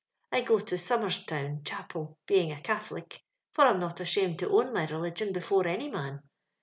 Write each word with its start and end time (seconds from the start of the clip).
I 0.31 0.41
go 0.41 0.57
to 0.57 0.79
Somer's 0.79 1.23
town 1.23 1.61
Cha 1.63 1.83
pel, 1.83 2.17
being 2.25 2.51
a 2.51 2.59
Catholic, 2.59 3.21
for 3.53 3.65
I'm 3.65 3.79
not 3.79 3.99
ashamed 3.99 4.39
to 4.39 4.49
own 4.49 4.73
my 4.73 4.87
religion 4.87 5.31
before 5.31 5.67
any 5.67 5.91
man. 5.91 6.23